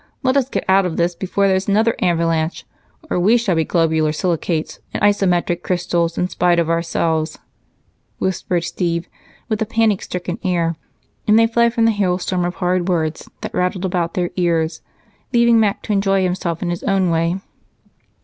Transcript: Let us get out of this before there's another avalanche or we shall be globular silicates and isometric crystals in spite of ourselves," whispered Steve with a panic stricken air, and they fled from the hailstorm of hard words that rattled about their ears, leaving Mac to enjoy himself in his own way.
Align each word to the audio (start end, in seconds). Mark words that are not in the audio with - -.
Let 0.23 0.35
us 0.35 0.49
get 0.49 0.65
out 0.67 0.87
of 0.87 0.97
this 0.97 1.13
before 1.13 1.47
there's 1.47 1.67
another 1.67 1.95
avalanche 2.01 2.65
or 3.11 3.19
we 3.19 3.37
shall 3.37 3.53
be 3.53 3.63
globular 3.63 4.11
silicates 4.11 4.79
and 4.95 5.03
isometric 5.03 5.61
crystals 5.61 6.17
in 6.17 6.27
spite 6.27 6.57
of 6.57 6.71
ourselves," 6.71 7.37
whispered 8.17 8.63
Steve 8.63 9.07
with 9.47 9.61
a 9.61 9.65
panic 9.67 10.01
stricken 10.01 10.39
air, 10.43 10.75
and 11.27 11.37
they 11.37 11.45
fled 11.45 11.75
from 11.75 11.85
the 11.85 11.91
hailstorm 11.91 12.45
of 12.45 12.55
hard 12.55 12.89
words 12.89 13.29
that 13.41 13.53
rattled 13.53 13.85
about 13.85 14.15
their 14.15 14.31
ears, 14.37 14.81
leaving 15.33 15.59
Mac 15.59 15.83
to 15.83 15.93
enjoy 15.93 16.23
himself 16.23 16.63
in 16.63 16.71
his 16.71 16.81
own 16.81 17.11
way. 17.11 17.37